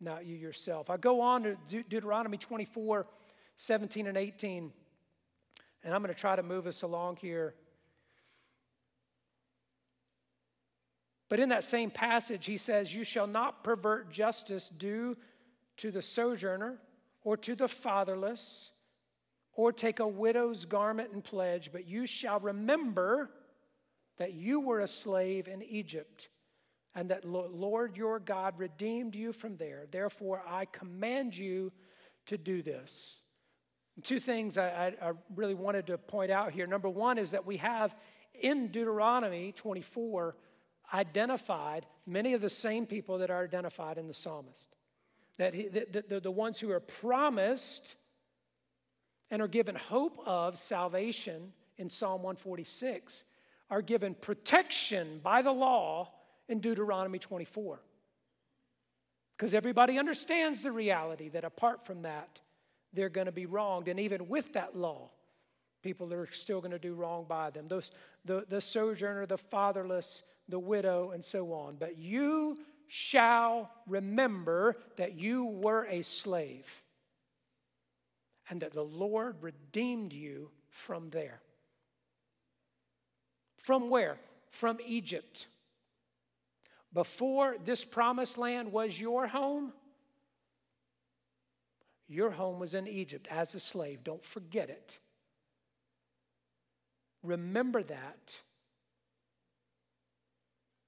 [0.00, 0.88] not you yourself.
[0.88, 3.08] I go on to De- Deuteronomy 24,
[3.56, 4.72] 17 and 18,
[5.82, 7.56] and I'm going to try to move us along here.
[11.28, 15.16] But in that same passage, he says, You shall not pervert justice due
[15.78, 16.78] to the sojourner
[17.24, 18.69] or to the fatherless
[19.54, 23.30] or take a widow's garment and pledge, but you shall remember
[24.18, 26.28] that you were a slave in Egypt
[26.94, 29.86] and that Lord your God redeemed you from there.
[29.90, 31.72] Therefore, I command you
[32.26, 33.22] to do this.
[34.02, 36.66] Two things I, I, really wanted to point out here.
[36.66, 37.94] Number one is that we have
[38.40, 40.36] in Deuteronomy 24
[40.94, 44.68] identified many of the same people that are identified in the psalmist.
[45.38, 47.96] That he, the, the, the ones who are promised
[49.30, 53.24] and are given hope of salvation in Psalm 146
[53.70, 56.10] are given protection by the law
[56.48, 57.80] in Deuteronomy 24.
[59.36, 62.40] Because everybody understands the reality that apart from that,
[62.92, 63.88] they're going to be wronged.
[63.88, 65.10] And even with that law,
[65.82, 67.68] people are still going to do wrong by them.
[67.68, 67.92] Those,
[68.24, 71.76] the, the sojourner, the fatherless, the widow, and so on.
[71.78, 76.82] But you shall remember that you were a slave
[78.50, 81.40] and that the Lord redeemed you from there.
[83.56, 84.18] From where?
[84.50, 85.46] From Egypt.
[86.92, 89.72] Before this promised land was your home,
[92.08, 94.02] your home was in Egypt as a slave.
[94.02, 94.98] Don't forget it.
[97.22, 98.36] Remember that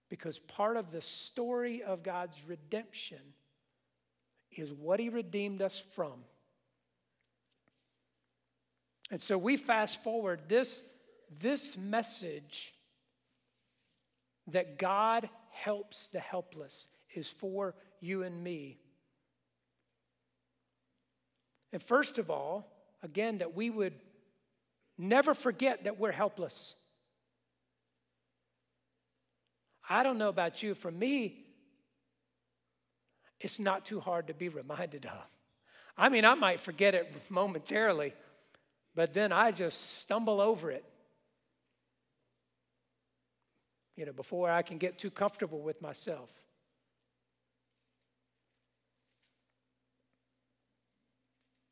[0.09, 3.21] because part of the story of God's redemption
[4.51, 6.25] is what He redeemed us from.
[9.13, 10.83] And so we fast forward this,
[11.41, 12.73] this message
[14.47, 18.79] that God helps the helpless is for you and me.
[21.75, 22.67] And first of all,
[23.03, 23.93] again, that we would
[24.97, 26.75] never forget that we're helpless.
[29.91, 31.45] I don't know about you, for me,
[33.41, 35.27] it's not too hard to be reminded of.
[35.99, 38.15] I mean, I might forget it momentarily,
[38.95, 40.85] but then I just stumble over it.
[43.97, 46.31] You know, before I can get too comfortable with myself.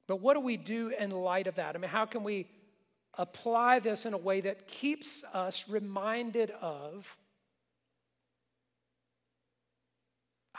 [0.06, 1.76] But what do we do in light of that?
[1.76, 2.48] I mean, how can we
[3.14, 7.16] apply this in a way that keeps us reminded of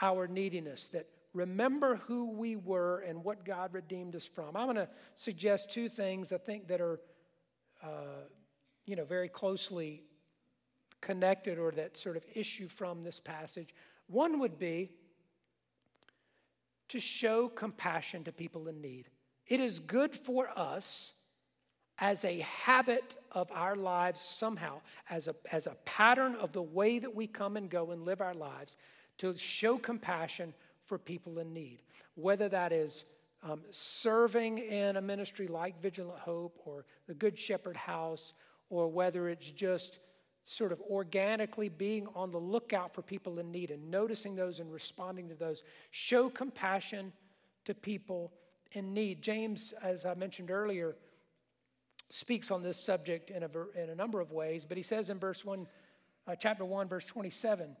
[0.00, 4.56] our neediness, that remember who we were and what God redeemed us from.
[4.56, 6.98] I'm going to suggest two things I think that are,
[7.82, 8.26] uh,
[8.84, 10.02] you know, very closely
[11.00, 13.74] connected or that sort of issue from this passage.
[14.06, 14.90] One would be
[16.88, 19.08] to show compassion to people in need.
[19.46, 21.14] It is good for us
[21.98, 26.98] as a habit of our lives somehow, as a, as a pattern of the way
[26.98, 28.76] that we come and go and live our lives,
[29.18, 30.52] to show compassion
[30.86, 31.80] for people in need,
[32.14, 33.04] whether that is
[33.42, 38.34] um, serving in a ministry like Vigilant Hope or the Good Shepherd House,
[38.70, 40.00] or whether it's just
[40.44, 44.72] sort of organically being on the lookout for people in need and noticing those and
[44.72, 45.62] responding to those.
[45.90, 47.12] Show compassion
[47.64, 48.32] to people
[48.72, 49.22] in need.
[49.22, 50.96] James, as I mentioned earlier,
[52.10, 53.48] speaks on this subject in a,
[53.80, 55.66] in a number of ways, but he says in verse 1,
[56.26, 57.76] uh, chapter 1, verse 27,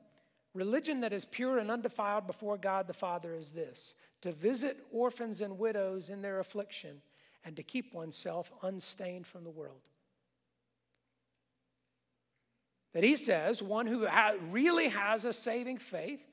[0.54, 5.40] religion that is pure and undefiled before God the Father is this to visit orphans
[5.40, 7.02] and widows in their affliction
[7.44, 9.80] and to keep oneself unstained from the world.
[12.92, 16.24] That he says, one who ha- really has a saving faith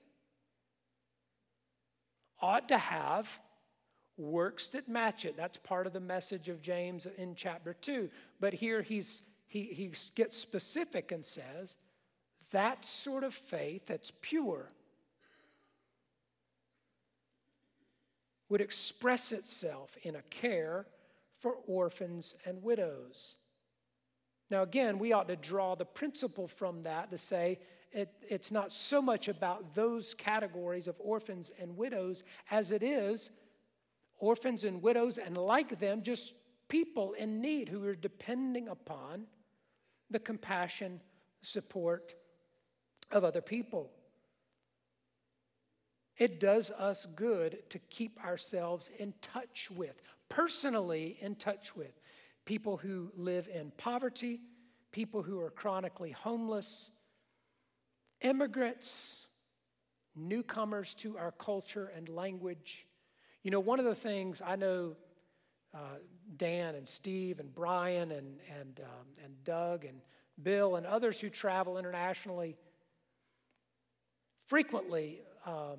[2.42, 3.40] ought to have
[4.18, 5.38] works that match it.
[5.38, 8.10] That's part of the message of James in chapter 2.
[8.40, 11.78] But here he's, he, he gets specific and says,
[12.52, 14.70] that sort of faith that's pure
[18.50, 20.88] would express itself in a care
[21.38, 23.36] for orphans and widows.
[24.50, 27.60] Now, again, we ought to draw the principle from that to say
[27.92, 33.32] it, it's not so much about those categories of orphans and widows as it is
[34.20, 36.34] orphans and widows and like them, just
[36.68, 39.26] people in need who are depending upon
[40.10, 41.00] the compassion,
[41.42, 42.16] support
[43.12, 43.92] of other people.
[46.18, 52.00] It does us good to keep ourselves in touch with, personally in touch with,
[52.46, 54.42] people who live in poverty,
[54.92, 56.92] people who are chronically homeless,
[58.22, 59.28] immigrants,
[60.16, 62.86] newcomers to our culture and language.
[63.44, 64.98] You know, one of the things I know
[65.74, 66.00] uh,
[66.36, 70.02] Dan and Steve and Brian and, and, um, and Doug and
[70.42, 72.56] Bill and others who travel internationally
[74.50, 75.78] frequently um,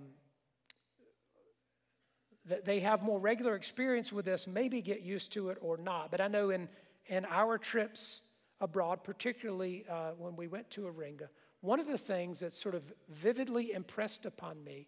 [2.64, 6.10] they have more regular experience with this, maybe get used to it or not.
[6.12, 6.68] But I know in,
[7.06, 8.22] in our trips
[8.60, 11.28] abroad, particularly uh, when we went to Iringa,
[11.62, 14.86] one of the things that sort of vividly impressed upon me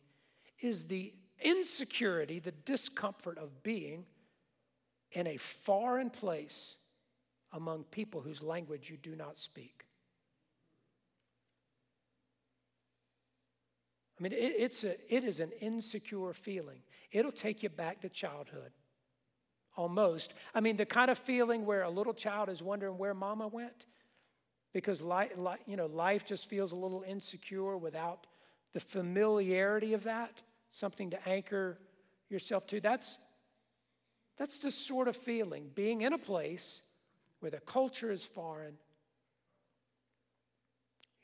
[0.61, 1.13] is the
[1.43, 4.07] insecurity, the discomfort of being
[5.11, 6.77] in a foreign place
[7.53, 9.85] among people whose language you do not speak.
[14.23, 16.79] I mean, it, it's a, it is an insecure feeling.
[17.11, 18.71] It'll take you back to childhood,
[19.77, 20.33] almost.
[20.55, 23.87] I mean, the kind of feeling where a little child is wondering where mama went
[24.73, 25.33] because life,
[25.67, 28.29] you know, life just feels a little insecure without
[28.75, 31.81] the familiarity of that, something to anchor
[32.29, 32.81] yourself to.
[32.81, 33.19] That's,
[34.39, 36.83] that's the sort of feeling, being in a place
[37.41, 38.75] where the culture is foreign.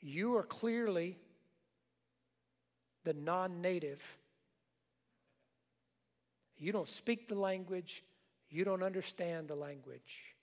[0.01, 1.17] You are clearly
[3.09, 4.03] the non native.
[6.59, 8.03] You don't speak the language,
[8.51, 10.35] you don't understand the language.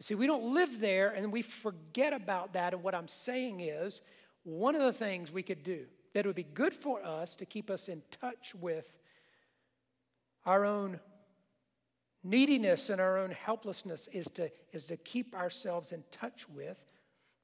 [0.00, 2.74] See, we don't live there and we forget about that.
[2.74, 4.02] And what I'm saying is,
[4.44, 7.70] one of the things we could do that would be good for us to keep
[7.70, 8.92] us in touch with
[10.44, 11.00] our own
[12.22, 16.82] neediness and our own helplessness is to, is to keep ourselves in touch with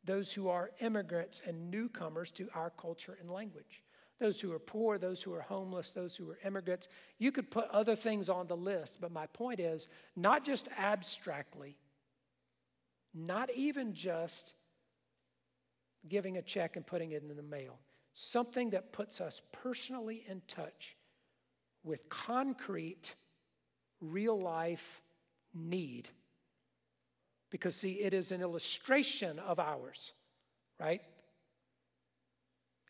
[0.04, 3.82] those who are immigrants and newcomers to our culture and language.
[4.20, 6.88] Those who are poor, those who are homeless, those who are immigrants.
[7.18, 11.76] You could put other things on the list, but my point is not just abstractly,
[13.12, 14.54] not even just
[16.08, 17.78] giving a check and putting it in the mail,
[18.12, 20.96] something that puts us personally in touch
[21.82, 23.14] with concrete,
[24.00, 25.02] real life
[25.54, 26.08] need
[27.54, 30.12] because, see, it is an illustration of ours,
[30.80, 31.00] right?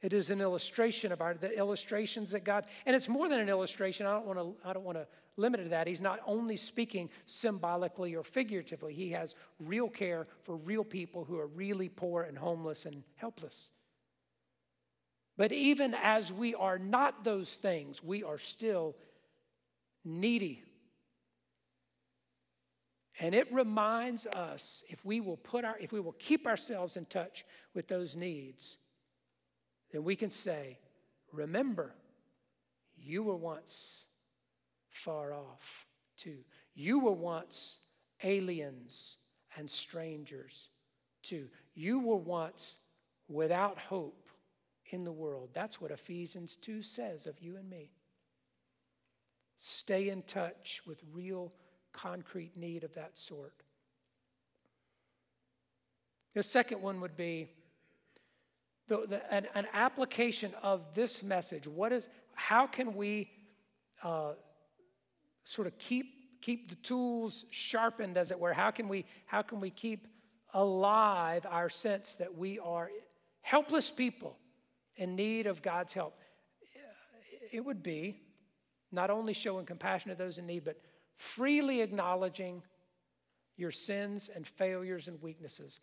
[0.01, 3.51] It is an illustration of our the illustrations that God, and it's more than an
[3.51, 4.07] illustration.
[4.07, 5.07] I don't want to I don't want to
[5.37, 5.87] limit it to that.
[5.87, 8.95] He's not only speaking symbolically or figuratively.
[8.95, 13.71] He has real care for real people who are really poor and homeless and helpless.
[15.37, 18.97] But even as we are not those things, we are still
[20.07, 20.63] needy
[23.21, 27.05] and it reminds us if we will put our if we will keep ourselves in
[27.07, 27.45] touch
[27.75, 28.79] with those needs,
[29.93, 30.79] then we can say,
[31.33, 31.95] remember,
[32.97, 34.07] you were once
[34.89, 35.87] far off
[36.17, 36.39] too.
[36.75, 37.79] You were once
[38.23, 39.19] aliens
[39.57, 40.71] and strangers
[41.23, 41.49] too.
[41.75, 42.77] You were once
[43.29, 44.29] without hope
[44.87, 45.51] in the world.
[45.53, 47.91] That's what Ephesians 2 says of you and me.
[49.57, 51.53] Stay in touch with real
[51.95, 53.55] concrete need of that sort.
[56.35, 57.49] The second one would be
[58.89, 61.67] the, the, an, an, application of this message.
[61.67, 63.31] What is, how can we
[64.03, 64.33] uh,
[65.43, 68.53] sort of keep, keep the tools sharpened, as it were?
[68.53, 70.07] How can we, how can we keep
[70.55, 72.91] alive our sense that we are
[73.43, 74.39] helpless people
[74.97, 76.19] in need of God's help.
[77.53, 78.21] It would be
[78.91, 80.81] not only showing compassion to those in need, but
[81.17, 82.63] freely acknowledging
[83.57, 85.81] your sins and failures and weaknesses.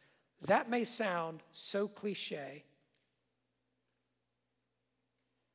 [0.47, 2.65] That may sound so cliche,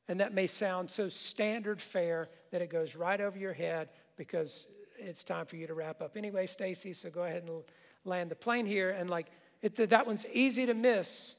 [0.07, 4.67] and that may sound so standard fare that it goes right over your head because
[4.97, 6.17] it's time for you to wrap up.
[6.17, 7.63] Anyway, Stacy, so go ahead and
[8.05, 8.91] land the plane here.
[8.91, 9.27] And like,
[9.61, 11.35] it, that one's easy to miss.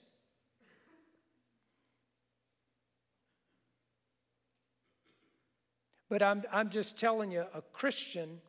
[6.09, 8.41] But I'm, I'm just telling you, a Christian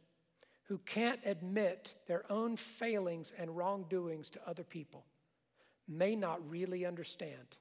[0.70, 5.06] who can't admit their own failings and wrongdoings to other people
[5.88, 7.58] may not really understand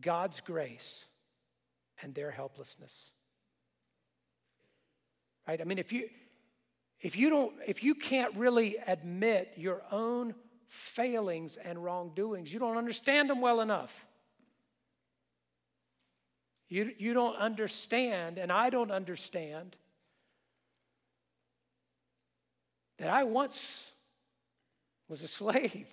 [0.00, 1.06] God's grace
[2.02, 3.12] and their helplessness.
[5.46, 5.60] Right?
[5.60, 6.08] I mean, if you
[7.00, 10.34] if you don't if you can't really admit your own
[10.66, 14.06] failings and wrongdoings, you don't understand them well enough.
[16.68, 19.76] You, you don't understand, and I don't understand,
[22.98, 23.92] that I once
[25.08, 25.86] was a slave.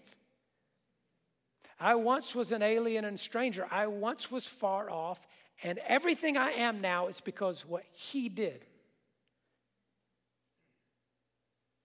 [1.80, 3.68] I once was an alien and stranger.
[3.72, 5.26] I once was far off,
[5.64, 8.66] and everything I am now is because what He did.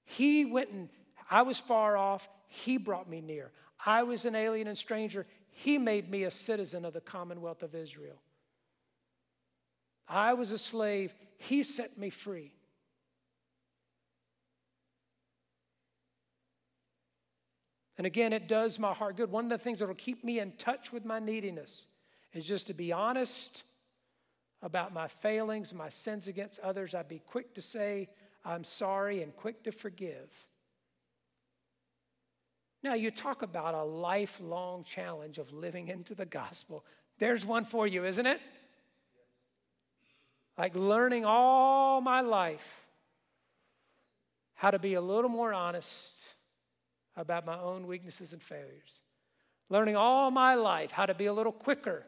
[0.05, 0.89] He went and
[1.31, 3.53] I was far off, He brought me near.
[3.87, 7.77] I was an alien and stranger, He made me a citizen of the Commonwealth of
[7.77, 8.21] Israel.
[10.11, 12.53] I was a slave, He set me free.
[17.97, 19.31] And again, it does my heart good.
[19.31, 21.87] One of the things that will keep me in touch with my neediness
[22.33, 23.63] is just to be honest
[24.63, 26.95] about my failings, my sins against others.
[26.95, 28.09] I'd be quick to say,
[28.43, 30.31] I'm sorry, and quick to forgive.
[32.83, 36.85] Now, you talk about a lifelong challenge of living into the gospel.
[37.19, 38.41] There's one for you, isn't it?
[40.61, 42.85] Like learning all my life
[44.53, 46.35] how to be a little more honest
[47.17, 49.01] about my own weaknesses and failures.
[49.71, 52.05] Learning all my life how to be a little quicker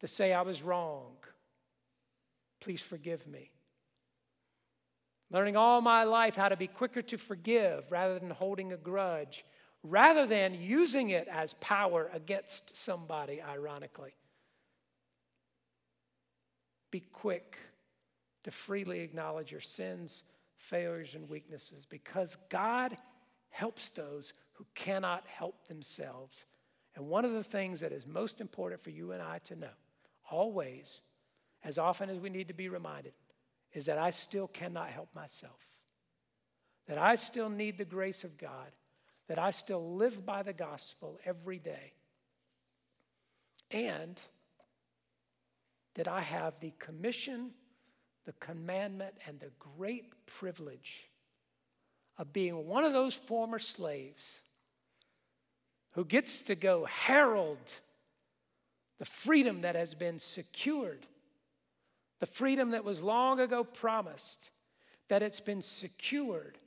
[0.00, 1.12] to say I was wrong.
[2.60, 3.52] Please forgive me.
[5.30, 9.44] Learning all my life how to be quicker to forgive rather than holding a grudge,
[9.84, 14.16] rather than using it as power against somebody, ironically.
[16.90, 17.58] Be quick
[18.44, 20.24] to freely acknowledge your sins,
[20.56, 22.96] failures, and weaknesses because God
[23.50, 26.46] helps those who cannot help themselves.
[26.94, 29.68] And one of the things that is most important for you and I to know,
[30.30, 31.00] always,
[31.64, 33.12] as often as we need to be reminded,
[33.72, 35.66] is that I still cannot help myself.
[36.86, 38.70] That I still need the grace of God.
[39.28, 41.92] That I still live by the gospel every day.
[43.70, 44.20] And
[45.98, 47.50] that I have the commission,
[48.24, 51.08] the commandment, and the great privilege
[52.16, 54.42] of being one of those former slaves
[55.94, 57.58] who gets to go herald
[59.00, 61.04] the freedom that has been secured,
[62.20, 64.50] the freedom that was long ago promised,
[65.08, 66.58] that it's been secured.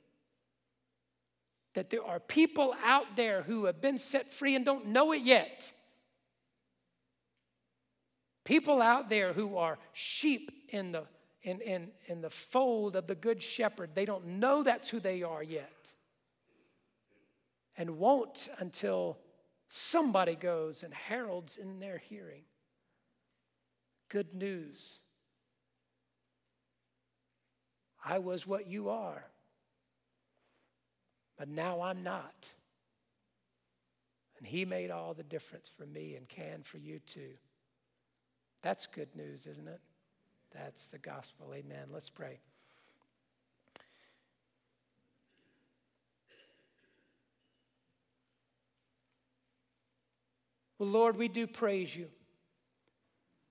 [1.72, 5.22] That there are people out there who have been set free and don't know it
[5.22, 5.72] yet.
[8.44, 11.04] People out there who are sheep in the,
[11.42, 15.22] in, in, in the fold of the Good Shepherd, they don't know that's who they
[15.22, 15.72] are yet.
[17.76, 19.18] And won't until
[19.68, 22.42] somebody goes and heralds in their hearing.
[24.08, 24.98] Good news.
[28.04, 29.24] I was what you are,
[31.38, 32.52] but now I'm not.
[34.36, 37.30] And He made all the difference for me and can for you too.
[38.62, 39.80] That's good news, isn't it?
[40.52, 41.52] That's the gospel.
[41.54, 41.88] Amen.
[41.92, 42.38] Let's pray.
[50.78, 52.08] Well, Lord, we do praise you.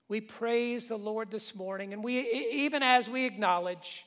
[0.08, 2.20] We praise the Lord this morning, and we,
[2.52, 4.04] even as we acknowledge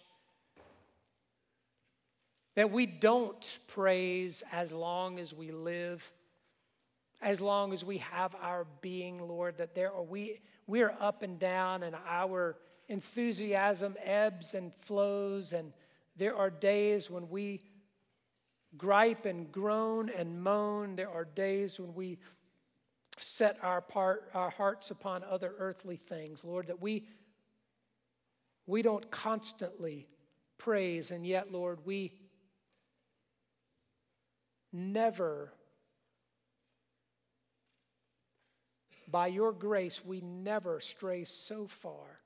[2.54, 6.12] that we don't praise as long as we live,
[7.26, 11.40] as long as we have our being, Lord, that there are we we're up and
[11.40, 12.56] down and our
[12.88, 15.74] enthusiasm ebbs and flows, and
[16.16, 17.62] there are days when we
[18.78, 20.96] gripe and groan and moan.
[20.96, 22.20] There are days when we
[23.18, 27.08] set our, part, our hearts upon other earthly things, Lord, that we,
[28.68, 30.08] we don't constantly
[30.60, 32.12] praise, and yet, Lord, we,
[34.72, 35.54] never,
[39.16, 42.20] by your grace, we never stray so far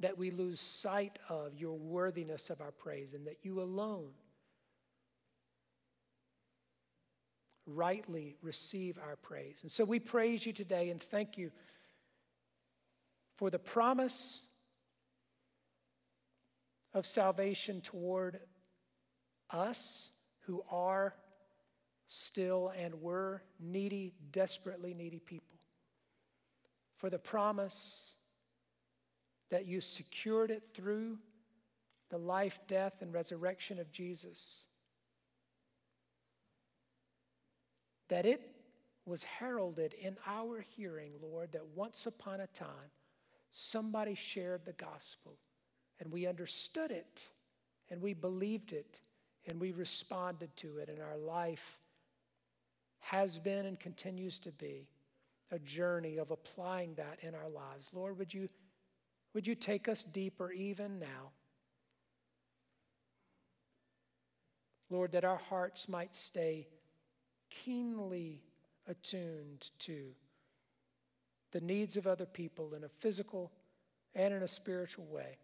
[0.00, 4.08] that we lose sight of your worthiness of our praise and that you alone
[7.66, 9.58] rightly receive our praise.
[9.60, 11.50] And so we praise you today and thank you
[13.36, 14.40] for the promise
[16.94, 18.40] of salvation toward
[19.50, 20.10] us
[20.46, 21.12] who are
[22.08, 25.58] still and were needy, desperately needy people.
[26.96, 28.16] For the promise
[29.50, 31.18] that you secured it through
[32.10, 34.64] the life, death, and resurrection of Jesus.
[38.08, 38.40] That it
[39.04, 42.90] was heralded in our hearing, Lord, that once upon a time
[43.52, 45.36] somebody shared the gospel
[46.00, 47.28] and we understood it
[47.90, 49.00] and we believed it
[49.46, 51.78] and we responded to it, and our life
[53.10, 54.86] has been and continues to be
[55.50, 57.88] a journey of applying that in our lives.
[57.94, 58.48] Lord, would you,
[59.32, 61.32] would you take us deeper even now?
[64.90, 66.68] Lord, that our hearts might stay
[67.48, 68.42] keenly
[68.86, 70.08] attuned to
[71.52, 73.50] the needs of other people in a physical
[74.14, 75.38] and in a spiritual way.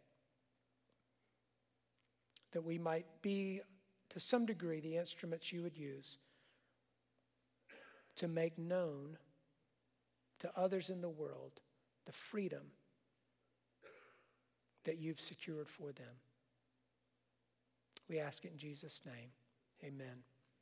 [2.52, 3.62] That we might be,
[4.10, 6.18] to some degree, the instruments you would use
[8.16, 9.16] to make known
[10.40, 11.60] to others in the world
[12.06, 12.62] the freedom
[14.84, 16.20] that you've secured for them.
[18.08, 19.30] We ask it in Jesus' name.
[19.82, 20.22] Amen.